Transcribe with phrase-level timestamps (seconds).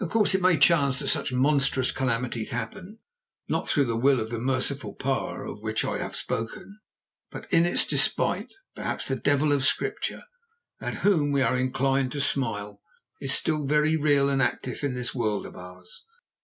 [0.00, 3.00] Or, of course, it may chance that such monstrous calamities happen,
[3.48, 6.78] not through the will of the merciful Power of which I have spoken,
[7.32, 8.52] but in its despite.
[8.76, 10.22] Perhaps the devil of Scripture,
[10.80, 12.80] at whom we are inclined to smile,
[13.20, 16.04] is still very real and active in this world of ours.